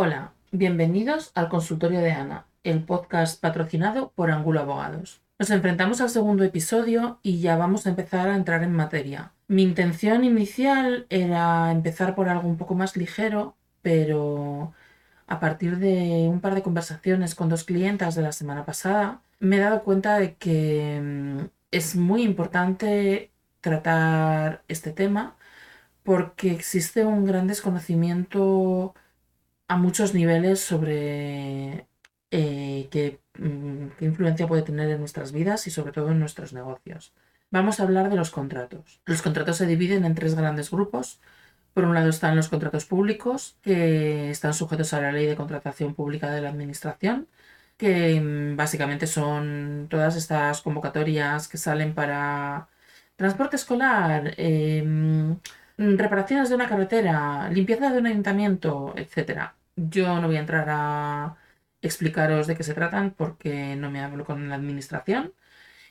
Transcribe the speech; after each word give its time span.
Hola, 0.00 0.32
bienvenidos 0.52 1.32
al 1.34 1.48
consultorio 1.48 1.98
de 1.98 2.12
Ana, 2.12 2.46
el 2.62 2.84
podcast 2.84 3.40
patrocinado 3.40 4.12
por 4.14 4.30
Angulo 4.30 4.60
Abogados. 4.60 5.22
Nos 5.40 5.50
enfrentamos 5.50 6.00
al 6.00 6.08
segundo 6.08 6.44
episodio 6.44 7.18
y 7.20 7.40
ya 7.40 7.56
vamos 7.56 7.84
a 7.84 7.90
empezar 7.90 8.28
a 8.28 8.36
entrar 8.36 8.62
en 8.62 8.70
materia. 8.70 9.32
Mi 9.48 9.64
intención 9.64 10.22
inicial 10.22 11.08
era 11.10 11.72
empezar 11.72 12.14
por 12.14 12.28
algo 12.28 12.48
un 12.48 12.56
poco 12.56 12.76
más 12.76 12.96
ligero, 12.96 13.56
pero 13.82 14.72
a 15.26 15.40
partir 15.40 15.78
de 15.78 16.28
un 16.30 16.40
par 16.40 16.54
de 16.54 16.62
conversaciones 16.62 17.34
con 17.34 17.48
dos 17.48 17.64
clientas 17.64 18.14
de 18.14 18.22
la 18.22 18.30
semana 18.30 18.64
pasada, 18.64 19.20
me 19.40 19.56
he 19.56 19.58
dado 19.58 19.82
cuenta 19.82 20.20
de 20.20 20.36
que 20.36 21.00
mm, 21.02 21.46
es 21.72 21.96
muy 21.96 22.22
importante 22.22 23.32
tratar 23.60 24.62
este 24.68 24.92
tema 24.92 25.34
porque 26.04 26.52
existe 26.52 27.04
un 27.04 27.24
gran 27.24 27.48
desconocimiento 27.48 28.94
a 29.68 29.76
muchos 29.76 30.14
niveles 30.14 30.60
sobre 30.60 31.86
eh, 32.30 32.88
qué, 32.90 33.20
mm, 33.38 33.88
qué 33.98 34.04
influencia 34.06 34.46
puede 34.48 34.62
tener 34.62 34.90
en 34.90 35.00
nuestras 35.00 35.32
vidas 35.32 35.66
y 35.66 35.70
sobre 35.70 35.92
todo 35.92 36.10
en 36.10 36.20
nuestros 36.20 36.52
negocios. 36.52 37.14
Vamos 37.50 37.80
a 37.80 37.84
hablar 37.84 38.10
de 38.10 38.16
los 38.16 38.30
contratos. 38.30 39.00
Los 39.06 39.22
contratos 39.22 39.56
se 39.56 39.66
dividen 39.66 40.04
en 40.04 40.14
tres 40.14 40.34
grandes 40.34 40.70
grupos. 40.70 41.20
Por 41.74 41.84
un 41.84 41.94
lado 41.94 42.10
están 42.10 42.36
los 42.36 42.48
contratos 42.48 42.84
públicos, 42.86 43.56
que 43.62 44.30
están 44.30 44.54
sujetos 44.54 44.92
a 44.94 45.00
la 45.00 45.12
ley 45.12 45.26
de 45.26 45.36
contratación 45.36 45.94
pública 45.94 46.30
de 46.30 46.40
la 46.42 46.50
Administración, 46.50 47.28
que 47.76 48.20
mm, 48.20 48.56
básicamente 48.56 49.06
son 49.06 49.86
todas 49.90 50.16
estas 50.16 50.62
convocatorias 50.62 51.48
que 51.48 51.58
salen 51.58 51.94
para 51.94 52.68
transporte 53.16 53.56
escolar, 53.56 54.34
em, 54.36 55.38
reparaciones 55.78 56.48
de 56.48 56.54
una 56.56 56.68
carretera, 56.68 57.48
limpieza 57.50 57.90
de 57.92 57.98
un 57.98 58.06
ayuntamiento, 58.06 58.94
etc. 58.96 59.54
Yo 59.78 60.20
no 60.20 60.26
voy 60.26 60.36
a 60.36 60.40
entrar 60.40 60.66
a 60.70 61.36
explicaros 61.82 62.46
de 62.48 62.56
qué 62.56 62.64
se 62.64 62.74
tratan 62.74 63.12
porque 63.12 63.76
no 63.76 63.90
me 63.90 64.00
hablo 64.00 64.24
con 64.24 64.48
la 64.48 64.56
administración. 64.56 65.34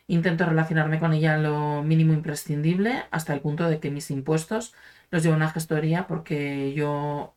Intento 0.07 0.45
relacionarme 0.45 0.99
con 0.99 1.13
ella 1.13 1.37
lo 1.37 1.83
mínimo 1.83 2.13
imprescindible 2.13 3.05
hasta 3.11 3.33
el 3.33 3.41
punto 3.41 3.69
de 3.69 3.79
que 3.79 3.91
mis 3.91 4.11
impuestos 4.11 4.75
los 5.11 5.23
llevo 5.23 5.35
a 5.35 5.37
una 5.37 5.51
gestoría 5.51 6.07
porque 6.07 6.73
yo 6.73 7.35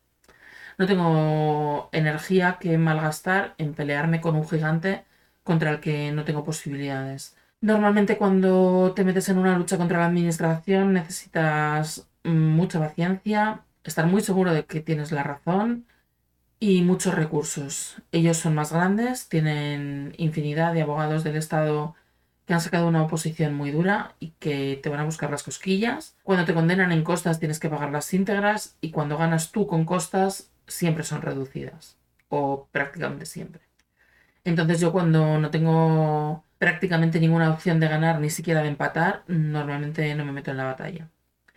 no 0.78 0.86
tengo 0.86 1.90
energía 1.92 2.58
que 2.60 2.78
malgastar 2.78 3.54
en 3.58 3.74
pelearme 3.74 4.20
con 4.20 4.36
un 4.36 4.48
gigante 4.48 5.04
contra 5.44 5.70
el 5.70 5.80
que 5.80 6.12
no 6.12 6.24
tengo 6.24 6.44
posibilidades. 6.44 7.36
Normalmente 7.60 8.18
cuando 8.18 8.92
te 8.94 9.04
metes 9.04 9.28
en 9.28 9.38
una 9.38 9.58
lucha 9.58 9.78
contra 9.78 10.00
la 10.00 10.06
administración 10.06 10.92
necesitas 10.94 12.08
mucha 12.24 12.80
paciencia, 12.80 13.64
estar 13.84 14.06
muy 14.06 14.22
seguro 14.22 14.52
de 14.54 14.64
que 14.66 14.80
tienes 14.80 15.12
la 15.12 15.22
razón 15.24 15.86
y 16.60 16.82
muchos 16.82 17.14
recursos. 17.14 17.96
Ellos 18.12 18.36
son 18.36 18.54
más 18.54 18.72
grandes, 18.72 19.28
tienen 19.28 20.14
infinidad 20.18 20.74
de 20.74 20.82
abogados 20.82 21.24
del 21.24 21.36
Estado 21.36 21.96
que 22.46 22.54
han 22.54 22.60
sacado 22.60 22.86
una 22.86 23.02
oposición 23.02 23.54
muy 23.54 23.70
dura 23.70 24.14
y 24.20 24.32
que 24.38 24.78
te 24.82 24.88
van 24.90 25.00
a 25.00 25.04
buscar 25.04 25.30
las 25.30 25.42
cosquillas. 25.42 26.16
Cuando 26.22 26.44
te 26.44 26.54
condenan 26.54 26.92
en 26.92 27.02
costas 27.02 27.40
tienes 27.40 27.58
que 27.60 27.70
pagar 27.70 27.90
las 27.90 28.12
íntegras 28.12 28.76
y 28.80 28.90
cuando 28.90 29.16
ganas 29.16 29.52
tú 29.52 29.66
con 29.66 29.84
costas 29.84 30.50
siempre 30.66 31.04
son 31.04 31.22
reducidas 31.22 31.96
o 32.28 32.68
prácticamente 32.70 33.26
siempre. 33.26 33.62
Entonces 34.44 34.80
yo 34.80 34.92
cuando 34.92 35.38
no 35.38 35.50
tengo 35.50 36.44
prácticamente 36.58 37.20
ninguna 37.20 37.50
opción 37.50 37.80
de 37.80 37.88
ganar 37.88 38.20
ni 38.20 38.30
siquiera 38.30 38.62
de 38.62 38.68
empatar, 38.68 39.24
normalmente 39.28 40.14
no 40.14 40.24
me 40.24 40.32
meto 40.32 40.50
en 40.50 40.56
la 40.58 40.64
batalla. 40.64 41.08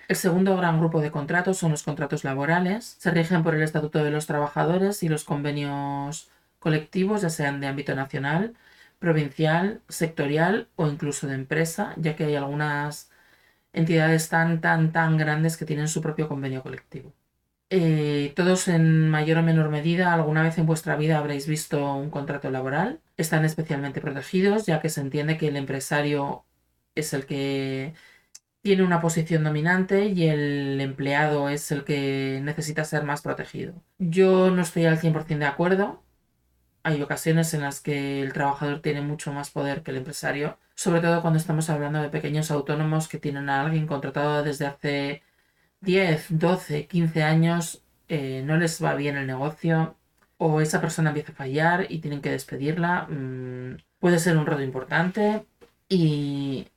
El 0.07 0.15
segundo 0.17 0.55
gran 0.57 0.79
grupo 0.79 1.01
de 1.01 1.11
contratos 1.11 1.57
son 1.57 1.71
los 1.71 1.83
contratos 1.83 2.23
laborales. 2.23 2.95
Se 2.99 3.11
rigen 3.11 3.43
por 3.43 3.55
el 3.55 3.63
Estatuto 3.63 4.03
de 4.03 4.11
los 4.11 4.27
Trabajadores 4.27 5.01
y 5.03 5.09
los 5.09 5.23
convenios 5.23 6.29
colectivos, 6.59 7.21
ya 7.21 7.29
sean 7.29 7.59
de 7.61 7.67
ámbito 7.67 7.95
nacional, 7.95 8.55
provincial, 8.99 9.81
sectorial 9.89 10.69
o 10.75 10.87
incluso 10.87 11.27
de 11.27 11.35
empresa, 11.35 11.93
ya 11.97 12.15
que 12.15 12.25
hay 12.25 12.35
algunas 12.35 13.09
entidades 13.73 14.29
tan, 14.29 14.61
tan, 14.61 14.91
tan 14.91 15.17
grandes 15.17 15.57
que 15.57 15.65
tienen 15.65 15.87
su 15.87 16.01
propio 16.01 16.27
convenio 16.29 16.63
colectivo. 16.63 17.13
Eh, 17.69 18.33
todos 18.35 18.67
en 18.67 19.09
mayor 19.09 19.39
o 19.39 19.43
menor 19.43 19.69
medida 19.69 20.13
alguna 20.13 20.43
vez 20.43 20.57
en 20.59 20.67
vuestra 20.67 20.95
vida 20.95 21.17
habréis 21.17 21.47
visto 21.47 21.95
un 21.95 22.09
contrato 22.11 22.51
laboral. 22.51 23.01
Están 23.17 23.45
especialmente 23.45 24.01
protegidos, 24.01 24.65
ya 24.67 24.79
que 24.81 24.89
se 24.89 25.01
entiende 25.01 25.37
que 25.37 25.47
el 25.47 25.57
empresario 25.57 26.45
es 26.95 27.13
el 27.13 27.25
que 27.25 27.95
tiene 28.63 28.83
una 28.83 29.01
posición 29.01 29.43
dominante 29.43 30.05
y 30.05 30.27
el 30.29 30.79
empleado 30.81 31.49
es 31.49 31.69
el 31.71 31.83
que 31.83 32.39
necesita 32.41 32.85
ser 32.85 33.03
más 33.03 33.21
protegido. 33.21 33.73
Yo 33.99 34.51
no 34.51 34.61
estoy 34.61 34.85
al 34.85 34.99
100% 34.99 35.37
de 35.39 35.45
acuerdo. 35.45 36.01
Hay 36.83 37.01
ocasiones 37.01 37.53
en 37.53 37.61
las 37.61 37.81
que 37.81 38.21
el 38.21 38.33
trabajador 38.33 38.81
tiene 38.81 39.01
mucho 39.01 39.33
más 39.33 39.51
poder 39.51 39.83
que 39.83 39.91
el 39.91 39.97
empresario, 39.97 40.57
sobre 40.75 41.01
todo 41.01 41.21
cuando 41.21 41.39
estamos 41.39 41.69
hablando 41.69 42.01
de 42.01 42.09
pequeños 42.09 42.51
autónomos 42.51 43.09
que 43.09 43.19
tienen 43.19 43.49
a 43.49 43.61
alguien 43.61 43.85
contratado 43.85 44.43
desde 44.43 44.65
hace 44.65 45.23
10, 45.81 46.27
12, 46.29 46.87
15 46.87 47.23
años, 47.23 47.83
eh, 48.07 48.43
no 48.45 48.57
les 48.57 48.83
va 48.83 48.95
bien 48.95 49.17
el 49.17 49.27
negocio 49.27 49.97
o 50.37 50.61
esa 50.61 50.81
persona 50.81 51.09
empieza 51.09 51.33
a 51.33 51.35
fallar 51.35 51.87
y 51.89 51.99
tienen 51.99 52.21
que 52.21 52.31
despedirla. 52.31 53.07
Mm, 53.09 53.77
puede 53.99 54.19
ser 54.19 54.37
un 54.37 54.45
reto 54.45 54.61
importante 54.61 55.45
y 55.89 56.67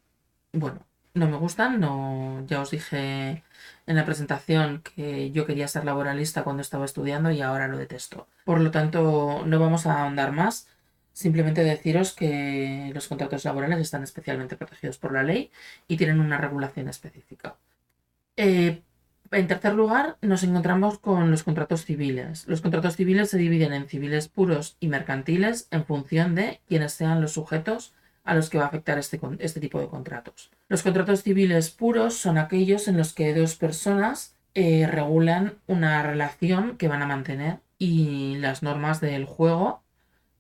bueno, 0.52 0.86
no 1.16 1.28
me 1.28 1.36
gustan, 1.36 1.80
no, 1.80 2.44
ya 2.46 2.60
os 2.60 2.70
dije 2.70 3.42
en 3.86 3.96
la 3.96 4.04
presentación 4.04 4.82
que 4.82 5.30
yo 5.30 5.46
quería 5.46 5.68
ser 5.68 5.84
laboralista 5.84 6.44
cuando 6.44 6.62
estaba 6.62 6.84
estudiando 6.84 7.30
y 7.30 7.40
ahora 7.40 7.68
lo 7.68 7.78
detesto. 7.78 8.28
Por 8.44 8.60
lo 8.60 8.70
tanto, 8.70 9.42
no 9.46 9.58
vamos 9.58 9.86
a 9.86 10.02
ahondar 10.02 10.32
más. 10.32 10.68
Simplemente 11.12 11.64
deciros 11.64 12.12
que 12.12 12.90
los 12.94 13.08
contratos 13.08 13.44
laborales 13.44 13.80
están 13.80 14.02
especialmente 14.02 14.56
protegidos 14.56 14.98
por 14.98 15.12
la 15.12 15.22
ley 15.22 15.50
y 15.88 15.96
tienen 15.96 16.20
una 16.20 16.36
regulación 16.38 16.88
específica. 16.88 17.56
Eh, 18.36 18.82
en 19.30 19.46
tercer 19.48 19.74
lugar, 19.74 20.18
nos 20.20 20.42
encontramos 20.42 20.98
con 20.98 21.30
los 21.30 21.42
contratos 21.42 21.84
civiles. 21.84 22.46
Los 22.46 22.60
contratos 22.60 22.96
civiles 22.96 23.30
se 23.30 23.38
dividen 23.38 23.72
en 23.72 23.88
civiles 23.88 24.28
puros 24.28 24.76
y 24.78 24.88
mercantiles 24.88 25.68
en 25.70 25.86
función 25.86 26.34
de 26.34 26.60
quienes 26.68 26.92
sean 26.92 27.22
los 27.22 27.32
sujetos 27.32 27.94
a 28.26 28.34
los 28.34 28.50
que 28.50 28.58
va 28.58 28.64
a 28.64 28.68
afectar 28.68 28.98
este, 28.98 29.18
este 29.38 29.60
tipo 29.60 29.80
de 29.80 29.88
contratos. 29.88 30.50
Los 30.68 30.82
contratos 30.82 31.22
civiles 31.22 31.70
puros 31.70 32.14
son 32.14 32.38
aquellos 32.38 32.88
en 32.88 32.96
los 32.96 33.14
que 33.14 33.34
dos 33.34 33.54
personas 33.54 34.36
eh, 34.54 34.86
regulan 34.86 35.54
una 35.66 36.02
relación 36.02 36.76
que 36.76 36.88
van 36.88 37.02
a 37.02 37.06
mantener 37.06 37.60
y 37.78 38.36
las 38.38 38.62
normas 38.62 39.00
del 39.00 39.24
juego 39.24 39.82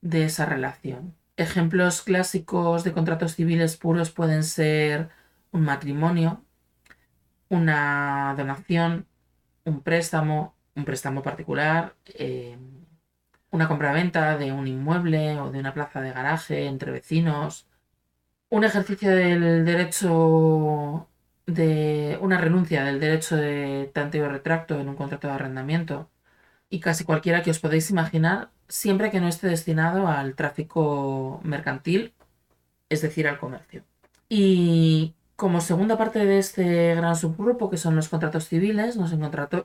de 0.00 0.24
esa 0.24 0.46
relación. 0.46 1.14
Ejemplos 1.36 2.02
clásicos 2.02 2.82
de 2.82 2.92
contratos 2.92 3.34
civiles 3.34 3.76
puros 3.76 4.10
pueden 4.10 4.42
ser 4.42 5.10
un 5.52 5.62
matrimonio, 5.62 6.42
una 7.48 8.34
donación, 8.36 9.06
un 9.64 9.82
préstamo, 9.82 10.54
un 10.74 10.84
préstamo 10.84 11.22
particular, 11.22 11.94
eh, 12.06 12.56
una 13.50 13.68
compraventa 13.68 14.36
de 14.36 14.52
un 14.52 14.66
inmueble 14.66 15.38
o 15.40 15.50
de 15.50 15.58
una 15.58 15.74
plaza 15.74 16.00
de 16.00 16.12
garaje 16.12 16.66
entre 16.66 16.90
vecinos, 16.90 17.66
un 18.56 18.64
ejercicio 18.64 19.10
del 19.10 19.64
derecho 19.64 21.08
de 21.46 22.18
una 22.22 22.38
renuncia 22.38 22.84
del 22.84 22.98
derecho 23.00 23.36
de 23.36 23.90
tanteo 23.92 24.28
retracto 24.28 24.80
en 24.80 24.88
un 24.88 24.96
contrato 24.96 25.28
de 25.28 25.34
arrendamiento 25.34 26.10
y 26.70 26.80
casi 26.80 27.04
cualquiera 27.04 27.42
que 27.42 27.50
os 27.50 27.60
podéis 27.60 27.90
imaginar, 27.90 28.50
siempre 28.68 29.10
que 29.10 29.20
no 29.20 29.28
esté 29.28 29.48
destinado 29.48 30.08
al 30.08 30.34
tráfico 30.34 31.40
mercantil, 31.44 32.14
es 32.88 33.02
decir, 33.02 33.28
al 33.28 33.38
comercio. 33.38 33.84
Y 34.28 35.14
como 35.36 35.60
segunda 35.60 35.98
parte 35.98 36.24
de 36.24 36.38
este 36.38 36.94
gran 36.96 37.14
subgrupo, 37.14 37.70
que 37.70 37.76
son 37.76 37.94
los 37.94 38.08
contratos 38.08 38.48
civiles, 38.48 38.96
nos, 38.96 39.12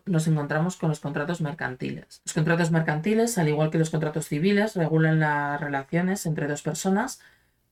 nos, 0.05 0.27
encontramos 0.27 0.75
con 0.75 0.89
los 0.89 0.99
contratos 0.99 1.41
mercantiles. 1.41 2.21
Los 2.25 2.33
contratos 2.33 2.71
mercantiles, 2.71 3.37
al 3.37 3.47
igual 3.47 3.71
que 3.71 3.79
los 3.79 3.89
contratos 3.89 4.27
civiles, 4.27 4.75
regulan 4.75 5.19
las 5.19 5.59
relaciones 5.59 6.25
entre 6.25 6.47
dos 6.47 6.61
personas 6.61 7.21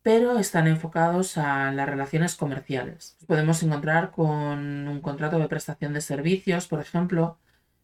pero 0.02 0.38
están 0.40 0.68
enfocados 0.68 1.38
a 1.38 1.72
las 1.72 1.90
relaciones 1.90 2.36
comerciales. 2.36 3.18
Podemos 3.28 3.62
encontrar 3.64 4.12
con 4.12 4.88
un 4.88 5.02
contrato 5.02 5.40
de 5.40 5.48
prestación 5.48 5.94
de 5.94 6.02
servicios, 6.02 6.68
por 6.68 6.82
ejemplo, 6.82 7.38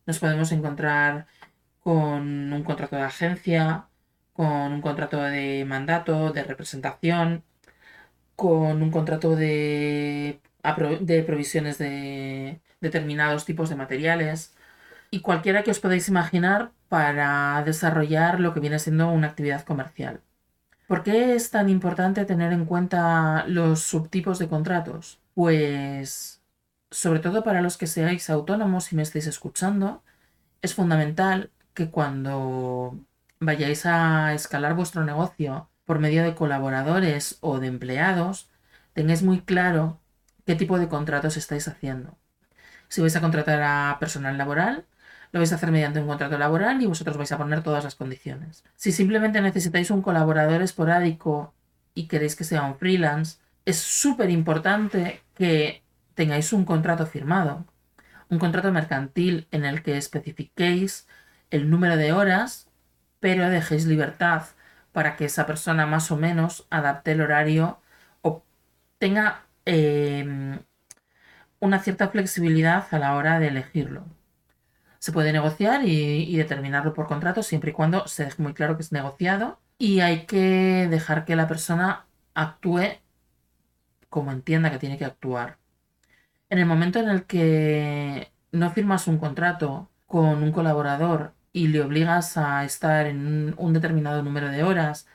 nos 0.05 0.19
podemos 0.19 0.51
encontrar 0.51 1.27
con 1.79 2.53
un 2.53 2.63
contrato 2.63 2.95
de 2.95 3.03
agencia, 3.03 3.87
con 4.33 4.73
un 4.73 4.81
contrato 4.81 5.21
de 5.21 5.65
mandato, 5.65 6.31
de 6.33 6.43
representación, 6.43 7.43
con 8.35 8.81
un 8.81 8.91
contrato 8.91 9.35
de, 9.35 10.41
de 11.01 11.23
provisiones 11.23 11.77
de 11.77 12.61
determinados 12.81 13.45
tipos 13.45 13.69
de 13.69 13.75
materiales 13.75 14.55
y 15.11 15.21
cualquiera 15.21 15.63
que 15.63 15.71
os 15.71 15.79
podáis 15.79 16.07
imaginar 16.09 16.71
para 16.89 17.63
desarrollar 17.65 18.39
lo 18.39 18.53
que 18.53 18.59
viene 18.59 18.79
siendo 18.79 19.09
una 19.11 19.27
actividad 19.27 19.63
comercial. 19.63 20.21
¿Por 20.87 21.03
qué 21.03 21.35
es 21.35 21.49
tan 21.49 21.69
importante 21.69 22.25
tener 22.25 22.53
en 22.53 22.65
cuenta 22.65 23.45
los 23.47 23.81
subtipos 23.81 24.37
de 24.39 24.47
contratos? 24.47 25.19
Pues, 25.33 26.41
sobre 26.91 27.19
todo 27.19 27.43
para 27.43 27.61
los 27.61 27.77
que 27.77 27.87
seáis 27.87 28.29
autónomos 28.29 28.91
y 28.91 28.95
me 28.95 29.01
estéis 29.03 29.27
escuchando, 29.27 30.03
es 30.61 30.75
fundamental 30.75 31.51
que 31.73 31.89
cuando 31.91 32.99
vayáis 33.39 33.85
a 33.85 34.33
escalar 34.33 34.75
vuestro 34.75 35.03
negocio 35.03 35.69
por 35.85 35.99
medio 35.99 36.23
de 36.23 36.35
colaboradores 36.35 37.37
o 37.41 37.59
de 37.59 37.67
empleados, 37.67 38.49
tengáis 38.93 39.23
muy 39.23 39.41
claro 39.41 39.99
qué 40.45 40.55
tipo 40.55 40.79
de 40.79 40.89
contratos 40.89 41.37
estáis 41.37 41.67
haciendo. 41.67 42.17
Si 42.89 43.01
vais 43.01 43.15
a 43.15 43.21
contratar 43.21 43.61
a 43.63 43.97
personal 43.99 44.37
laboral, 44.37 44.85
lo 45.35 45.41
vais 45.41 45.51
a 45.51 45.55
hacer 45.55 45.69
mediante 45.69 45.99
un 45.99 46.07
contrato 46.07 46.37
laboral 46.37 46.81
y 46.81 46.85
vosotros 46.85 47.17
vais 47.17 47.31
a 47.33 47.37
poner 47.37 47.61
todas 47.61 47.83
las 47.83 47.95
condiciones. 47.95 48.63
Si 48.77 48.93
simplemente 48.93 49.41
necesitáis 49.41 49.91
un 49.91 50.01
colaborador 50.01 50.61
esporádico 50.61 51.53
y 51.93 52.07
queréis 52.07 52.37
que 52.37 52.45
sea 52.45 52.63
un 52.63 52.77
freelance, 52.77 53.39
es 53.65 53.77
súper 53.77 54.29
importante 54.29 55.23
que 55.33 55.83
tengáis 56.13 56.53
un 56.53 56.63
contrato 56.63 57.05
firmado, 57.05 57.65
un 58.29 58.39
contrato 58.39 58.71
mercantil 58.71 59.45
en 59.51 59.65
el 59.65 59.83
que 59.83 59.97
especifiquéis 59.97 61.05
el 61.51 61.69
número 61.69 61.97
de 61.97 62.13
horas, 62.13 62.69
pero 63.19 63.49
dejéis 63.49 63.87
libertad 63.87 64.43
para 64.93 65.17
que 65.17 65.25
esa 65.25 65.45
persona 65.45 65.85
más 65.85 66.11
o 66.11 66.15
menos 66.15 66.65
adapte 66.69 67.11
el 67.11 67.19
horario 67.19 67.81
o 68.21 68.45
tenga 68.99 69.41
em, 69.65 70.59
una 71.59 71.79
cierta 71.79 72.07
flexibilidad 72.07 72.85
a 72.91 72.99
la 72.99 73.15
hora 73.15 73.37
de 73.39 73.49
elegirlo. 73.49 74.05
Se 75.05 75.11
puede 75.11 75.31
negociar 75.31 75.87
y, 75.87 76.35
determinarlo 76.35 76.95
por 76.95 77.05
contrato 77.05 77.43
siempre 77.43 77.69
y 77.69 77.73
cuando 77.73 78.07
se 78.07 78.25
deje 78.25 78.41
muy 78.41 78.55
claro 78.55 78.75
que 78.75 78.81
es 78.81 78.91
negociado 78.91 79.59
y 79.77 79.99
hay 79.99 80.25
que 80.25 80.87
dejar 80.89 81.25
que 81.25 81.35
la 81.35 81.47
persona 81.47 82.07
actúe 82.33 82.97
como 84.09 84.31
entienda 84.31 84.71
que 84.71 84.79
tiene 84.79 84.97
que 84.97 85.05
actuar. 85.05 85.59
En 86.49 86.57
el 86.57 86.65
momento 86.65 86.97
en 86.97 87.09
el 87.09 87.25
que 87.25 88.31
no 88.51 88.71
firmas 88.71 89.05
un 89.05 89.19
contrato 89.19 89.91
con 90.07 90.41
un 90.41 90.51
colaborador 90.51 91.35
y 91.53 91.67
le 91.67 91.81
obligas 91.81 92.35
a 92.35 92.65
estar 92.65 93.05
en 93.05 93.53
un 93.59 93.73
determinado 93.73 94.23
número 94.23 94.49
de 94.49 94.63
horas, 94.63 95.05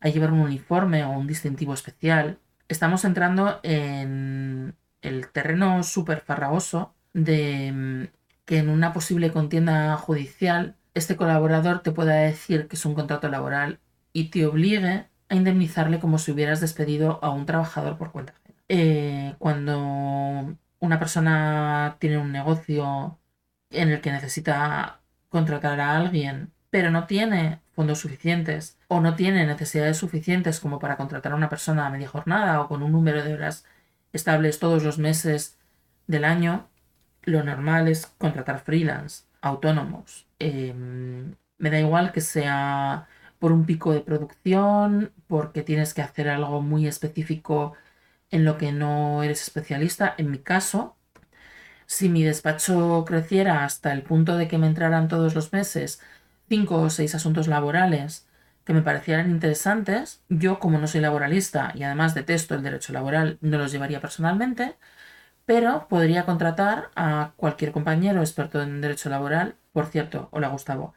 a 0.00 0.08
llevar 0.08 0.32
un 0.32 0.40
uniforme 0.40 1.04
o 1.04 1.10
un 1.10 1.26
distintivo 1.26 1.74
especial, 1.74 2.38
estamos 2.68 3.04
entrando 3.04 3.60
en 3.64 4.74
el 5.02 5.28
terreno 5.28 5.82
súper 5.82 6.22
farragoso 6.22 6.94
de 7.12 8.08
que 8.46 8.58
en 8.58 8.70
una 8.70 8.94
posible 8.94 9.32
contienda 9.32 9.96
judicial 9.98 10.76
este 10.94 11.16
colaborador 11.16 11.80
te 11.80 11.92
pueda 11.92 12.14
decir 12.14 12.68
que 12.68 12.76
es 12.76 12.86
un 12.86 12.94
contrato 12.94 13.28
laboral 13.28 13.80
y 14.14 14.30
te 14.30 14.46
obligue 14.46 15.06
a 15.28 15.34
indemnizarle 15.34 16.00
como 16.00 16.18
si 16.18 16.32
hubieras 16.32 16.60
despedido 16.62 17.18
a 17.22 17.30
un 17.30 17.44
trabajador 17.44 17.98
por 17.98 18.12
cuenta 18.12 18.34
eh, 18.68 19.34
cuando 19.38 20.56
una 20.80 20.98
persona 20.98 21.96
tiene 21.98 22.18
un 22.18 22.32
negocio 22.32 23.18
en 23.70 23.90
el 23.90 24.00
que 24.00 24.12
necesita 24.12 25.00
contratar 25.28 25.80
a 25.80 25.96
alguien, 25.96 26.52
pero 26.70 26.90
no 26.90 27.06
tiene 27.06 27.60
fondos 27.74 27.98
suficientes 28.00 28.78
o 28.88 29.00
no 29.00 29.14
tiene 29.16 29.46
necesidades 29.46 29.98
suficientes 29.98 30.60
como 30.60 30.78
para 30.78 30.96
contratar 30.96 31.32
a 31.32 31.36
una 31.36 31.48
persona 31.48 31.86
a 31.86 31.90
media 31.90 32.08
jornada 32.08 32.60
o 32.60 32.68
con 32.68 32.82
un 32.82 32.92
número 32.92 33.22
de 33.22 33.34
horas 33.34 33.64
estables 34.12 34.58
todos 34.58 34.82
los 34.82 34.98
meses 34.98 35.58
del 36.06 36.24
año, 36.24 36.68
lo 37.26 37.44
normal 37.44 37.88
es 37.88 38.06
contratar 38.18 38.60
freelance, 38.60 39.24
autónomos. 39.42 40.26
Em, 40.38 41.36
me 41.58 41.70
da 41.70 41.80
igual 41.80 42.12
que 42.12 42.20
sea 42.22 43.08
por 43.38 43.52
un 43.52 43.66
pico 43.66 43.92
de 43.92 44.00
producción, 44.00 45.12
porque 45.28 45.62
tienes 45.62 45.94
que 45.94 46.02
hacer 46.02 46.28
algo 46.28 46.62
muy 46.62 46.86
específico 46.86 47.74
en 48.30 48.44
lo 48.44 48.58
que 48.58 48.72
no 48.72 49.22
eres 49.22 49.42
especialista. 49.42 50.14
En 50.18 50.30
mi 50.30 50.38
caso, 50.38 50.96
si 51.86 52.08
mi 52.08 52.24
despacho 52.24 53.04
creciera 53.06 53.64
hasta 53.64 53.92
el 53.92 54.02
punto 54.02 54.36
de 54.36 54.48
que 54.48 54.58
me 54.58 54.66
entraran 54.66 55.08
todos 55.08 55.34
los 55.34 55.52
meses 55.52 56.00
cinco 56.48 56.80
o 56.80 56.90
seis 56.90 57.14
asuntos 57.14 57.48
laborales 57.48 58.26
que 58.64 58.72
me 58.74 58.82
parecieran 58.82 59.30
interesantes, 59.30 60.22
yo 60.28 60.58
como 60.58 60.78
no 60.78 60.86
soy 60.88 61.00
laboralista 61.00 61.72
y 61.74 61.84
además 61.84 62.14
detesto 62.14 62.54
el 62.54 62.62
derecho 62.62 62.92
laboral, 62.92 63.38
no 63.40 63.58
los 63.58 63.72
llevaría 63.72 64.00
personalmente, 64.00 64.76
pero 65.46 65.86
podría 65.88 66.26
contratar 66.26 66.90
a 66.96 67.32
cualquier 67.36 67.72
compañero 67.72 68.20
experto 68.20 68.62
en 68.62 68.80
derecho 68.80 69.08
laboral. 69.08 69.56
Por 69.72 69.86
cierto, 69.86 70.28
hola 70.32 70.48
Gustavo. 70.48 70.94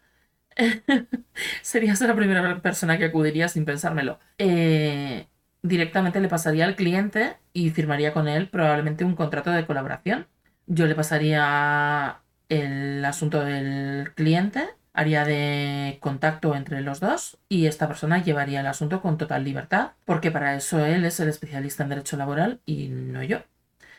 Serías 1.62 2.02
la 2.02 2.16
primera 2.16 2.62
persona 2.62 2.98
que 2.98 3.06
acudiría 3.06 3.48
sin 3.48 3.66
pensármelo. 3.66 4.20
Eh, 4.38 5.28
directamente 5.62 6.20
le 6.20 6.28
pasaría 6.28 6.66
al 6.66 6.76
cliente 6.76 7.38
y 7.54 7.70
firmaría 7.72 8.14
con 8.14 8.28
él 8.28 8.50
probablemente 8.50 9.06
un 9.06 9.16
contrato 9.16 9.52
de 9.52 9.66
colaboración. 9.66 10.28
Yo 10.68 10.86
le 10.88 10.96
pasaría 10.96 12.22
el 12.50 13.04
asunto 13.06 13.44
del 13.44 14.14
cliente, 14.16 14.68
haría 14.94 15.26
de 15.26 15.98
contacto 16.02 16.56
entre 16.56 16.82
los 16.82 17.00
dos 17.00 17.40
y 17.50 17.68
esta 17.68 17.88
persona 17.88 18.22
llevaría 18.24 18.62
el 18.62 18.68
asunto 18.68 19.02
con 19.02 19.18
total 19.18 19.44
libertad, 19.44 19.92
porque 20.06 20.32
para 20.32 20.56
eso 20.56 20.86
él 20.86 21.06
es 21.06 21.20
el 21.20 21.30
especialista 21.30 21.84
en 21.84 21.90
derecho 21.90 22.18
laboral 22.18 22.62
y 22.66 22.90
no 22.90 23.24
yo. 23.24 23.44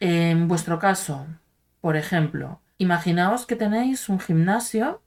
En 0.01 0.49
vuestro 0.49 0.79
caso, 0.79 1.27
por 1.81 1.97
ejemplo, 1.97 2.61
imaginaos 2.79 3.47
que 3.47 3.57
tenéis 3.57 4.09
un 4.09 4.19
gimnasio 4.19 5.03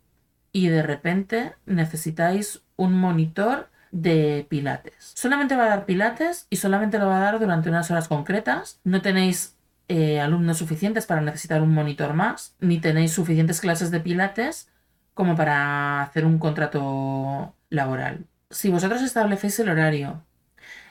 y 0.51 0.67
de 0.67 0.83
repente 0.83 1.55
necesitáis 1.65 2.61
un 2.75 2.93
monitor 2.93 3.69
de 3.91 4.45
pilates. 4.49 5.13
Solamente 5.15 5.55
va 5.55 5.65
a 5.65 5.69
dar 5.69 5.85
pilates 5.85 6.47
y 6.49 6.57
solamente 6.57 6.99
lo 6.99 7.07
va 7.07 7.17
a 7.17 7.31
dar 7.31 7.39
durante 7.39 7.69
unas 7.69 7.89
horas 7.91 8.07
concretas. 8.07 8.79
No 8.83 9.01
tenéis 9.01 9.57
eh, 9.87 10.19
alumnos 10.19 10.59
suficientes 10.59 11.05
para 11.05 11.21
necesitar 11.21 11.61
un 11.61 11.73
monitor 11.73 12.13
más, 12.13 12.55
ni 12.59 12.79
tenéis 12.79 13.13
suficientes 13.13 13.61
clases 13.61 13.91
de 13.91 13.99
pilates 13.99 14.69
como 15.13 15.35
para 15.35 16.01
hacer 16.01 16.25
un 16.25 16.37
contrato 16.39 17.55
laboral. 17.69 18.25
Si 18.49 18.69
vosotros 18.69 19.01
establecéis 19.01 19.59
el 19.59 19.69
horario, 19.69 20.23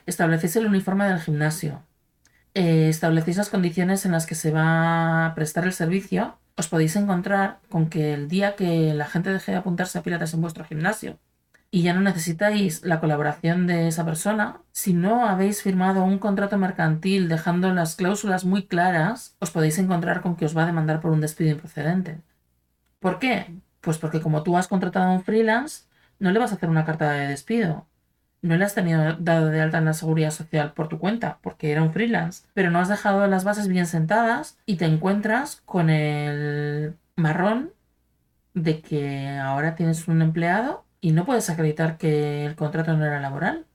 establecéis 0.06 0.56
el 0.56 0.66
uniforme 0.66 1.06
del 1.06 1.20
gimnasio, 1.20 1.82
eh, 2.54 2.88
establecéis 2.88 3.36
las 3.36 3.50
condiciones 3.50 4.04
en 4.06 4.12
las 4.12 4.26
que 4.26 4.34
se 4.34 4.50
va 4.50 5.26
a 5.26 5.34
prestar 5.34 5.64
el 5.64 5.72
servicio, 5.72 6.38
os 6.56 6.68
podéis 6.68 6.96
encontrar 6.96 7.60
con 7.70 7.88
que 7.88 8.14
el 8.14 8.28
día 8.28 8.56
que 8.56 8.94
la 8.94 9.06
gente 9.06 9.32
deje 9.32 9.52
de 9.52 9.58
apuntarse 9.58 9.98
a 9.98 10.02
pilates 10.02 10.34
en 10.34 10.42
vuestro 10.42 10.64
gimnasio 10.64 11.18
y 11.74 11.82
ya 11.82 11.94
no 11.94 12.02
necesitáis 12.02 12.84
la 12.84 13.00
colaboración 13.00 13.66
de 13.66 13.88
esa 13.88 14.04
persona, 14.04 14.60
si 14.72 14.92
no 14.92 15.26
habéis 15.26 15.62
firmado 15.62 16.04
un 16.04 16.18
contrato 16.18 16.58
mercantil 16.58 17.30
dejando 17.30 17.72
las 17.72 17.96
cláusulas 17.96 18.44
muy 18.44 18.66
claras, 18.66 19.36
os 19.40 19.50
podéis 19.50 19.78
encontrar 19.78 20.20
con 20.20 20.36
que 20.36 20.44
os 20.44 20.54
va 20.56 20.64
a 20.64 20.66
demandar 20.66 21.00
por 21.00 21.12
un 21.12 21.22
despido 21.22 21.50
improcedente. 21.50 22.20
¿Por 23.00 23.18
qué? 23.18 23.54
Pues 23.80 23.96
porque 23.96 24.20
como 24.20 24.42
tú 24.42 24.58
has 24.58 24.68
contratado 24.68 25.06
a 25.06 25.14
un 25.14 25.24
freelance, 25.24 25.84
no 26.18 26.30
le 26.30 26.38
vas 26.38 26.52
a 26.52 26.56
hacer 26.56 26.68
una 26.68 26.84
carta 26.84 27.10
de 27.12 27.28
despido. 27.28 27.86
No 28.42 28.56
le 28.56 28.64
has 28.64 28.74
tenido 28.74 29.14
dado 29.14 29.46
de 29.48 29.60
alta 29.60 29.78
en 29.78 29.84
la 29.84 29.94
seguridad 29.94 30.30
social 30.32 30.72
por 30.72 30.88
tu 30.88 30.98
cuenta, 30.98 31.38
porque 31.42 31.70
era 31.72 31.82
un 31.82 31.92
freelance, 31.92 32.44
pero 32.54 32.70
no 32.70 32.80
has 32.80 32.88
dejado 32.88 33.26
las 33.28 33.44
bases 33.44 33.68
bien 33.68 33.86
sentadas 33.86 34.58
y 34.66 34.76
te 34.76 34.84
encuentras 34.86 35.62
con 35.64 35.90
el 35.90 36.96
marrón 37.16 37.72
de 38.54 38.80
que 38.82 39.28
ahora 39.38 39.74
tienes 39.76 40.08
un 40.08 40.22
empleado 40.22 40.84
y 41.00 41.12
no 41.12 41.24
puedes 41.26 41.50
acreditar 41.50 41.98
que 41.98 42.44
el 42.46 42.56
contrato 42.56 42.96
no 42.96 43.04
era 43.04 43.20
laboral. 43.20 43.66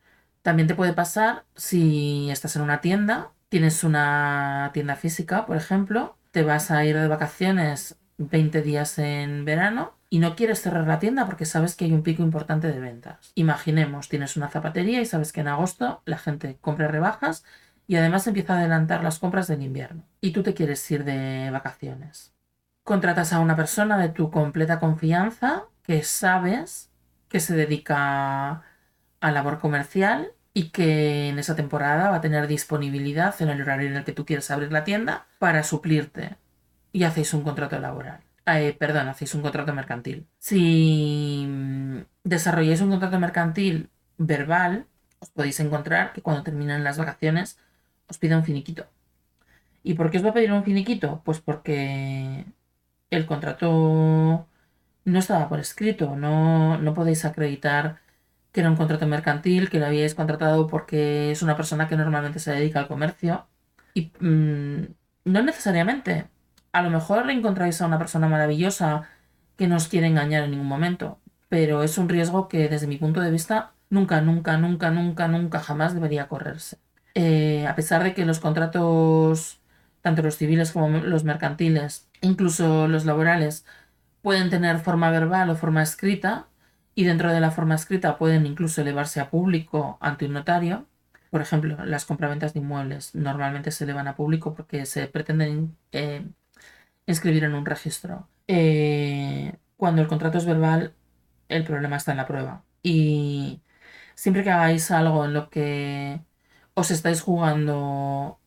También 0.41 0.67
te 0.67 0.75
puede 0.75 0.93
pasar 0.93 1.45
si 1.55 2.29
estás 2.31 2.55
en 2.55 2.61
una 2.63 2.81
tienda, 2.81 3.31
tienes 3.49 3.83
una 3.83 4.71
tienda 4.73 4.95
física, 4.95 5.45
por 5.45 5.57
ejemplo, 5.57 6.17
te 6.31 6.43
vas 6.43 6.71
a 6.71 6.85
ir 6.85 6.97
de 6.97 7.07
vacaciones 7.07 7.97
20 8.17 8.61
días 8.61 8.99
en 8.99 9.45
verano 9.45 9.96
y 10.09 10.19
no 10.19 10.35
quieres 10.35 10.61
cerrar 10.61 10.87
la 10.87 10.99
tienda 10.99 11.25
porque 11.25 11.45
sabes 11.45 11.75
que 11.75 11.85
hay 11.85 11.93
un 11.93 12.03
pico 12.03 12.23
importante 12.23 12.71
de 12.71 12.79
ventas. 12.79 13.31
Imaginemos, 13.35 14.09
tienes 14.09 14.37
una 14.37 14.49
zapatería 14.49 15.01
y 15.01 15.05
sabes 15.05 15.33
que 15.33 15.41
en 15.41 15.49
agosto 15.49 16.01
la 16.05 16.17
gente 16.17 16.57
compra 16.61 16.87
rebajas 16.87 17.43
y 17.87 17.95
además 17.95 18.27
empieza 18.27 18.53
a 18.53 18.59
adelantar 18.59 19.03
las 19.03 19.19
compras 19.19 19.47
del 19.47 19.61
invierno 19.61 20.03
y 20.21 20.31
tú 20.31 20.43
te 20.43 20.53
quieres 20.53 20.89
ir 20.91 21.03
de 21.03 21.49
vacaciones. 21.51 22.33
Contratas 22.83 23.33
a 23.33 23.39
una 23.39 23.55
persona 23.55 23.97
de 23.97 24.09
tu 24.09 24.31
completa 24.31 24.79
confianza 24.79 25.65
que 25.83 26.03
sabes 26.03 26.89
que 27.27 27.39
se 27.39 27.55
dedica 27.55 28.63
a 29.19 29.31
labor 29.31 29.59
comercial 29.59 30.31
y 30.53 30.69
que 30.69 31.29
en 31.29 31.39
esa 31.39 31.55
temporada 31.55 32.09
va 32.09 32.17
a 32.17 32.21
tener 32.21 32.47
disponibilidad 32.47 33.35
en 33.41 33.49
el 33.49 33.61
horario 33.61 33.89
en 33.89 33.97
el 33.97 34.03
que 34.05 34.13
tú 34.13 34.25
quieres 34.25 34.49
abrir 34.51 34.71
la 34.71 34.83
tienda 34.83 35.27
para 35.39 35.63
suplirte 35.63 36.37
y 36.93 37.03
hacéis 37.03 37.33
un 37.33 37.43
contrato 37.43 37.77
laboral. 37.79 38.26
Eh, 38.55 38.73
perdón, 38.79 39.07
hacéis 39.09 39.35
un 39.35 39.41
contrato 39.41 39.73
mercantil. 39.73 40.27
Si 40.39 41.45
mm, 41.47 41.97
desarrolláis 42.23 42.81
un 42.81 42.91
contrato 42.91 43.19
mercantil 43.19 43.89
verbal, 44.17 44.87
os 45.19 45.29
podéis 45.35 45.59
encontrar 45.59 46.13
que 46.13 46.21
cuando 46.21 46.43
terminan 46.43 46.83
las 46.83 46.97
vacaciones 46.97 47.59
os 48.09 48.17
pida 48.17 48.37
un 48.37 48.45
finiquito. 48.45 48.83
¿Y 49.83 49.93
por 49.95 50.11
qué 50.11 50.17
os 50.17 50.25
va 50.25 50.29
a 50.31 50.33
pedir 50.33 50.51
un 50.51 50.63
finiquito? 50.63 51.21
Pues 51.25 51.39
porque 51.41 52.45
el 53.11 53.25
contrato 53.25 54.47
no 55.05 55.19
estaba 55.19 55.49
por 55.49 55.59
escrito, 55.59 56.15
no, 56.15 56.77
no 56.79 56.93
podéis 56.93 57.25
acreditar 57.25 58.01
que 58.51 58.61
era 58.61 58.69
un 58.71 58.77
contrato 58.77 59.07
mercantil, 59.07 59.69
que 59.69 59.79
lo 59.79 59.87
habíais 59.87 60.15
contratado 60.15 60.67
porque 60.67 61.31
es 61.31 61.41
una 61.43 61.57
persona 61.57 61.87
que 61.87 61.97
normalmente 61.97 62.39
se 62.39 62.51
dedica 62.51 62.79
al 62.81 62.87
comercio. 62.87 63.47
Y 63.93 64.11
mm, 64.19 64.83
no 65.25 65.43
necesariamente. 65.43 66.29
A 66.77 66.83
lo 66.83 66.91
mejor 66.91 67.27
encontráis 67.31 67.81
a 67.81 67.87
una 67.87 67.97
persona 67.97 68.27
maravillosa 68.27 69.09
que 69.57 69.67
no 69.67 69.77
os 69.77 69.87
quiere 69.87 70.05
engañar 70.05 70.43
en 70.43 70.51
ningún 70.51 70.67
momento, 70.67 71.19
pero 71.49 71.81
es 71.81 71.97
un 71.97 72.07
riesgo 72.07 72.47
que 72.47 72.69
desde 72.69 72.85
mi 72.85 72.97
punto 72.97 73.19
de 73.19 73.31
vista 73.31 73.71
nunca, 73.89 74.21
nunca, 74.21 74.57
nunca, 74.57 74.91
nunca, 74.91 75.27
nunca 75.27 75.59
jamás 75.59 75.95
debería 75.95 76.27
correrse. 76.27 76.77
Eh, 77.15 77.65
a 77.65 77.73
pesar 77.73 78.03
de 78.03 78.13
que 78.13 78.27
los 78.27 78.39
contratos, 78.39 79.59
tanto 80.03 80.21
los 80.21 80.37
civiles 80.37 80.71
como 80.71 80.99
los 80.99 81.23
mercantiles, 81.23 82.07
incluso 82.21 82.87
los 82.87 83.05
laborales, 83.05 83.65
pueden 84.21 84.51
tener 84.51 84.77
forma 84.77 85.09
verbal 85.09 85.49
o 85.49 85.55
forma 85.55 85.81
escrita, 85.81 86.45
y 86.93 87.05
dentro 87.05 87.33
de 87.33 87.39
la 87.39 87.49
forma 87.49 87.73
escrita 87.73 88.19
pueden 88.19 88.45
incluso 88.45 88.81
elevarse 88.81 89.19
a 89.19 89.31
público 89.31 89.97
ante 89.99 90.27
un 90.27 90.33
notario. 90.33 90.85
Por 91.31 91.41
ejemplo, 91.41 91.83
las 91.85 92.05
compraventas 92.05 92.53
de 92.53 92.59
inmuebles 92.59 93.15
normalmente 93.15 93.71
se 93.71 93.83
elevan 93.85 94.07
a 94.07 94.15
público 94.15 94.53
porque 94.53 94.85
se 94.85 95.07
pretenden 95.07 95.75
eh, 95.91 96.23
inscribir 97.07 97.43
en 97.43 97.55
un 97.55 97.65
registro. 97.65 98.27
Eh, 98.47 99.55
cuando 99.77 100.01
el 100.01 100.07
contrato 100.07 100.37
es 100.37 100.45
verbal, 100.45 100.93
el 101.49 101.63
problema 101.63 101.97
está 101.97 102.11
en 102.11 102.17
la 102.17 102.27
prueba. 102.27 102.63
Y 102.83 103.61
siempre 104.15 104.43
que 104.43 104.51
hagáis 104.51 104.91
algo 104.91 105.25
en 105.25 105.33
lo 105.33 105.49
que 105.49 106.21
os 106.75 106.91
estáis 106.91 107.21
jugando 107.21 108.39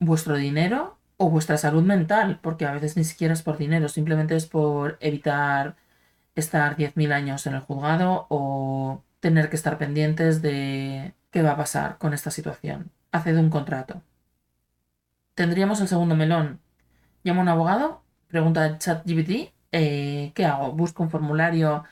vuestro 0.00 0.36
dinero 0.36 0.98
o 1.16 1.30
vuestra 1.30 1.58
salud 1.58 1.82
mental, 1.84 2.40
porque 2.42 2.66
a 2.66 2.72
veces 2.72 2.96
ni 2.96 3.04
siquiera 3.04 3.34
es 3.34 3.42
por 3.42 3.58
dinero, 3.58 3.88
simplemente 3.88 4.36
es 4.36 4.46
por 4.46 4.98
evitar 5.00 5.76
estar 6.34 6.76
10.000 6.76 7.12
años 7.12 7.46
en 7.46 7.54
el 7.54 7.60
juzgado 7.60 8.26
o 8.30 9.02
tener 9.20 9.50
que 9.50 9.56
estar 9.56 9.78
pendientes 9.78 10.42
de 10.42 11.14
qué 11.30 11.42
va 11.42 11.52
a 11.52 11.56
pasar 11.56 11.98
con 11.98 12.14
esta 12.14 12.30
situación. 12.30 12.90
Haced 13.12 13.36
un 13.36 13.50
contrato. 13.50 14.02
Tendríamos 15.34 15.80
el 15.80 15.88
segundo 15.88 16.16
melón. 16.16 16.60
Llamo 17.22 17.40
a 17.40 17.42
un 17.42 17.48
abogado, 17.48 18.02
pregunta 18.28 18.66
el 18.66 18.78
chat 18.78 19.06
GPT, 19.06 19.52
eh, 19.72 20.32
¿qué 20.34 20.44
hago? 20.46 20.72
¿Busco 20.72 21.02
un 21.02 21.10
formulario 21.10 21.84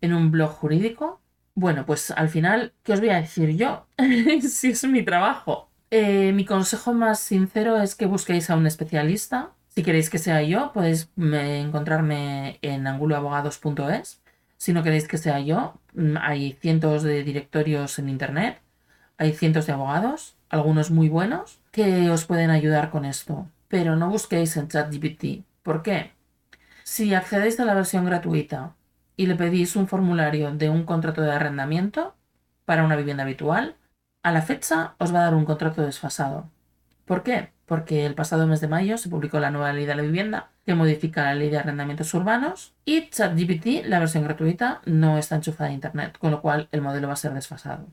en 0.00 0.12
un 0.12 0.30
blog 0.30 0.50
jurídico? 0.50 1.20
Bueno, 1.54 1.86
pues 1.86 2.10
al 2.10 2.28
final, 2.28 2.72
¿qué 2.82 2.92
os 2.92 3.00
voy 3.00 3.10
a 3.10 3.20
decir 3.20 3.56
yo? 3.56 3.86
si 4.40 4.70
es 4.70 4.84
mi 4.84 5.04
trabajo. 5.04 5.68
Eh, 5.90 6.32
mi 6.32 6.44
consejo 6.44 6.94
más 6.94 7.20
sincero 7.20 7.80
es 7.80 7.94
que 7.94 8.06
busquéis 8.06 8.50
a 8.50 8.56
un 8.56 8.66
especialista. 8.66 9.52
Si 9.68 9.82
queréis 9.82 10.10
que 10.10 10.18
sea 10.18 10.42
yo, 10.42 10.72
podéis 10.72 11.10
encontrarme 11.16 12.58
en 12.62 12.86
anguloabogados.es. 12.86 14.20
Si 14.56 14.72
no 14.72 14.82
queréis 14.82 15.06
que 15.06 15.18
sea 15.18 15.40
yo, 15.40 15.74
mm, 15.94 16.16
hay 16.20 16.54
cientos 16.60 17.02
de 17.02 17.22
directorios 17.22 17.98
en 17.98 18.08
internet, 18.08 18.60
hay 19.18 19.32
cientos 19.32 19.66
de 19.66 19.72
abogados, 19.74 20.36
algunos 20.48 20.90
muy 20.90 21.08
buenos, 21.08 21.60
que 21.70 22.10
os 22.10 22.24
pueden 22.24 22.50
ayudar 22.50 22.90
con 22.90 23.04
esto. 23.04 23.46
Pero 23.72 23.96
no 23.96 24.10
busquéis 24.10 24.54
en 24.58 24.68
ChatGPT. 24.68 25.46
¿Por 25.62 25.82
qué? 25.82 26.12
Si 26.84 27.14
accedéis 27.14 27.58
a 27.58 27.64
la 27.64 27.72
versión 27.72 28.04
gratuita 28.04 28.74
y 29.16 29.24
le 29.24 29.34
pedís 29.34 29.76
un 29.76 29.88
formulario 29.88 30.52
de 30.52 30.68
un 30.68 30.84
contrato 30.84 31.22
de 31.22 31.32
arrendamiento 31.32 32.14
para 32.66 32.84
una 32.84 32.96
vivienda 32.96 33.22
habitual, 33.22 33.76
a 34.22 34.30
la 34.30 34.42
fecha 34.42 34.94
os 34.98 35.14
va 35.14 35.20
a 35.20 35.24
dar 35.24 35.34
un 35.34 35.46
contrato 35.46 35.80
desfasado. 35.80 36.50
¿Por 37.06 37.22
qué? 37.22 37.48
Porque 37.64 38.04
el 38.04 38.14
pasado 38.14 38.46
mes 38.46 38.60
de 38.60 38.68
mayo 38.68 38.98
se 38.98 39.08
publicó 39.08 39.40
la 39.40 39.50
nueva 39.50 39.72
ley 39.72 39.86
de 39.86 39.94
la 39.94 40.02
vivienda 40.02 40.50
que 40.66 40.74
modifica 40.74 41.22
la 41.22 41.34
ley 41.34 41.48
de 41.48 41.56
arrendamientos 41.56 42.12
urbanos 42.12 42.74
y 42.84 43.08
ChatGPT, 43.08 43.86
la 43.86 44.00
versión 44.00 44.24
gratuita, 44.24 44.82
no 44.84 45.16
está 45.16 45.36
enchufada 45.36 45.70
a 45.70 45.72
Internet, 45.72 46.18
con 46.18 46.30
lo 46.30 46.42
cual 46.42 46.68
el 46.72 46.82
modelo 46.82 47.06
va 47.06 47.14
a 47.14 47.16
ser 47.16 47.32
desfasado. 47.32 47.86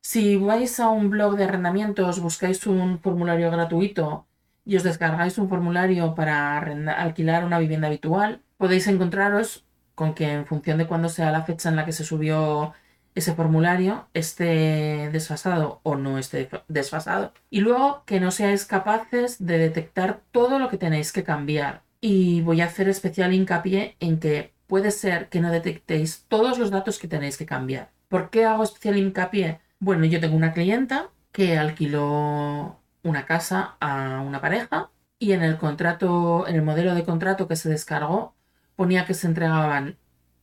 Si 0.00 0.36
vais 0.36 0.78
a 0.78 0.90
un 0.90 1.10
blog 1.10 1.36
de 1.36 1.42
arrendamientos, 1.42 2.20
buscáis 2.20 2.64
un 2.68 3.00
formulario 3.00 3.50
gratuito 3.50 4.26
y 4.66 4.76
os 4.76 4.82
descargáis 4.82 5.38
un 5.38 5.48
formulario 5.48 6.14
para 6.14 6.58
alquilar 6.58 7.44
una 7.44 7.58
vivienda 7.58 7.86
habitual, 7.86 8.42
podéis 8.58 8.86
encontraros 8.88 9.64
con 9.94 10.12
que 10.12 10.30
en 10.30 10.44
función 10.44 10.76
de 10.76 10.86
cuándo 10.86 11.08
sea 11.08 11.30
la 11.30 11.44
fecha 11.44 11.70
en 11.70 11.76
la 11.76 11.86
que 11.86 11.92
se 11.92 12.04
subió 12.04 12.74
ese 13.14 13.34
formulario 13.34 14.08
esté 14.12 15.08
desfasado 15.10 15.80
o 15.84 15.96
no 15.96 16.18
esté 16.18 16.50
desfasado. 16.68 17.32
Y 17.48 17.60
luego 17.60 18.02
que 18.04 18.20
no 18.20 18.30
seáis 18.30 18.66
capaces 18.66 19.44
de 19.44 19.56
detectar 19.56 20.20
todo 20.32 20.58
lo 20.58 20.68
que 20.68 20.76
tenéis 20.76 21.12
que 21.12 21.24
cambiar. 21.24 21.82
Y 22.00 22.42
voy 22.42 22.60
a 22.60 22.66
hacer 22.66 22.88
especial 22.88 23.32
hincapié 23.32 23.96
en 24.00 24.20
que 24.20 24.52
puede 24.66 24.90
ser 24.90 25.28
que 25.30 25.40
no 25.40 25.50
detectéis 25.50 26.26
todos 26.28 26.58
los 26.58 26.70
datos 26.70 26.98
que 26.98 27.08
tenéis 27.08 27.38
que 27.38 27.46
cambiar. 27.46 27.90
¿Por 28.08 28.30
qué 28.30 28.44
hago 28.44 28.64
especial 28.64 28.98
hincapié? 28.98 29.60
Bueno, 29.78 30.04
yo 30.04 30.20
tengo 30.20 30.36
una 30.36 30.52
clienta 30.52 31.08
que 31.32 31.56
alquiló 31.56 32.80
una 33.06 33.24
casa 33.26 33.76
a 33.80 34.20
una 34.20 34.40
pareja 34.40 34.90
y 35.18 35.32
en 35.32 35.42
el 35.42 35.58
contrato, 35.58 36.46
en 36.48 36.56
el 36.56 36.62
modelo 36.62 36.94
de 36.94 37.04
contrato 37.04 37.48
que 37.48 37.56
se 37.56 37.68
descargó, 37.68 38.34
ponía 38.76 39.06
que 39.06 39.14
se 39.14 39.26
entregaban 39.26 39.96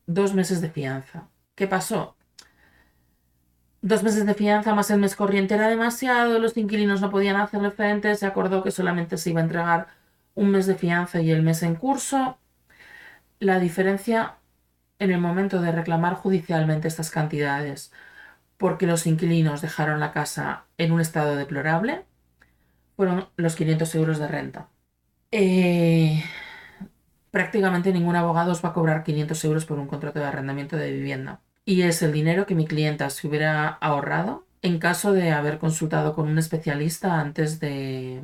dos 0.08 0.34
meses 0.34 0.62
de 0.62 0.70
fianza. 0.70 1.28
¿Qué 1.56 1.68
pasó? 1.68 2.16
Dos 3.82 4.02
meses 4.04 4.26
de 4.26 4.34
fianza 4.34 4.74
más 4.74 4.90
el 4.92 5.00
mes 5.00 5.16
corriente 5.16 5.56
era 5.56 5.68
demasiado, 5.68 6.40
los 6.40 6.56
inquilinos 6.58 7.02
no 7.02 7.12
podían 7.12 7.36
hacerle 7.36 7.72
frente, 7.72 8.16
se 8.16 8.26
acordó 8.26 8.64
que 8.64 8.72
solamente 8.72 9.18
se 9.18 9.32
iba 9.32 9.42
a 9.42 9.44
entregar 9.44 9.88
un 10.36 10.52
mes 10.52 10.66
de 10.68 10.76
fianza 10.76 11.22
y 11.22 11.32
el 11.32 11.44
mes 11.44 11.64
en 11.64 11.76
curso. 11.76 12.38
La 13.40 13.60
diferencia 13.60 14.38
en 15.00 15.12
el 15.12 15.20
momento 15.20 15.62
de 15.62 15.72
reclamar 15.72 16.16
judicialmente 16.16 16.88
estas 16.88 17.12
cantidades 17.12 17.92
porque 18.58 18.88
los 18.88 19.06
inquilinos 19.08 19.62
dejaron 19.62 20.00
la 20.00 20.12
casa 20.14 20.66
en 20.78 20.94
un 20.94 21.02
estado 21.02 21.36
deplorable 21.36 22.06
fueron 22.96 23.28
los 23.36 23.56
500 23.56 23.96
euros 23.96 24.20
de 24.20 24.28
renta. 24.28 24.70
Eh, 25.32 26.24
prácticamente 27.32 27.92
ningún 27.92 28.16
abogado 28.16 28.52
os 28.52 28.64
va 28.64 28.70
a 28.70 28.74
cobrar 28.74 29.04
500 29.04 29.44
euros 29.46 29.66
por 29.66 29.80
un 29.80 29.88
contrato 29.88 30.20
de 30.20 30.26
arrendamiento 30.26 30.78
de 30.78 30.92
vivienda. 30.92 31.42
Y 31.66 31.82
es 31.84 32.02
el 32.04 32.12
dinero 32.12 32.46
que 32.46 32.56
mi 32.56 32.68
clienta 32.68 33.10
se 33.10 33.28
hubiera 33.28 33.68
ahorrado 33.68 34.46
en 34.62 34.80
caso 34.80 35.14
de 35.14 35.32
haber 35.32 35.60
consultado 35.60 36.14
con 36.14 36.28
un 36.28 36.38
especialista 36.38 37.20
antes 37.20 37.60
de, 37.60 38.24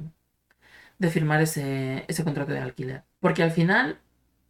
de 1.00 1.10
firmar 1.10 1.42
ese, 1.42 2.06
ese 2.08 2.24
contrato 2.24 2.52
de 2.52 2.60
alquiler. 2.60 3.04
Porque 3.20 3.44
al 3.44 3.52
final 3.52 4.00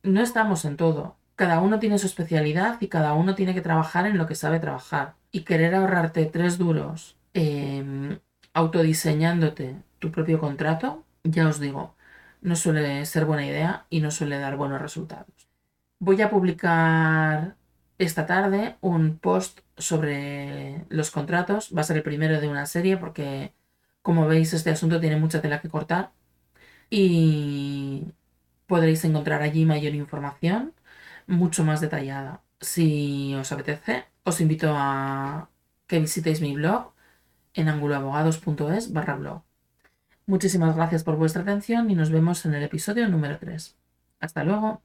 no 0.04 0.22
estamos 0.22 0.66
en 0.66 0.78
todo. 0.78 1.18
Cada 1.36 1.62
uno 1.62 1.80
tiene 1.80 1.98
su 1.98 2.08
especialidad 2.08 2.78
y 2.82 2.88
cada 2.88 3.14
uno 3.14 3.36
tiene 3.36 3.54
que 3.54 3.62
trabajar 3.62 4.06
en 4.06 4.18
lo 4.18 4.28
que 4.28 4.36
sabe 4.36 4.60
trabajar. 4.60 5.16
Y 5.32 5.42
querer 5.42 5.76
ahorrarte 5.76 6.26
tres 6.26 6.58
duros 6.58 7.18
em, 7.34 8.20
autodiseñándote 8.54 9.78
tu 10.00 10.12
propio 10.12 10.40
contrato, 10.40 11.06
ya 11.24 11.48
os 11.48 11.60
digo, 11.60 11.96
no 12.42 12.56
suele 12.56 13.06
ser 13.06 13.26
buena 13.26 13.46
idea 13.46 13.86
y 13.90 14.02
no 14.02 14.12
suele 14.12 14.40
dar 14.40 14.58
buenos 14.58 14.82
resultados. 14.82 15.50
Voy 16.00 16.22
a 16.22 16.30
publicar 16.30 17.56
esta 17.98 18.26
tarde 18.26 18.78
un 18.82 19.20
post 19.20 19.60
sobre 19.78 20.86
los 20.90 21.12
contratos. 21.12 21.72
Va 21.76 21.82
a 21.82 21.84
ser 21.84 21.98
el 21.98 22.04
primero 22.04 22.40
de 22.42 22.48
una 22.48 22.66
serie 22.66 22.98
porque, 22.98 23.54
como 24.02 24.28
veis, 24.28 24.54
este 24.54 24.72
asunto 24.72 25.00
tiene 25.00 25.18
mucha 25.18 25.42
tela 25.42 25.62
que 25.62 25.70
cortar 25.70 26.12
y 26.90 28.14
podréis 28.68 29.04
encontrar 29.06 29.42
allí 29.42 29.66
mayor 29.66 29.96
información, 29.96 30.74
mucho 31.28 31.64
más 31.66 31.82
detallada. 31.82 32.44
Si 32.62 33.36
os 33.36 33.52
apetece, 33.52 34.06
os 34.24 34.42
invito 34.42 34.74
a 34.76 35.50
que 35.88 36.00
visitéis 36.00 36.42
mi 36.42 36.56
blog 36.56 36.94
en 37.54 37.70
anguloabogados.es 37.70 38.94
barra 38.94 39.16
blog. 39.16 39.49
Muchísimas 40.30 40.76
gracias 40.76 41.04
por 41.04 41.16
vuestra 41.16 41.42
atención 41.42 41.90
y 41.90 41.96
nos 41.96 42.12
vemos 42.12 42.46
en 42.46 42.54
el 42.54 42.62
episodio 42.62 43.10
número 43.10 43.40
3. 43.40 43.76
Hasta 44.20 44.44
luego. 44.44 44.84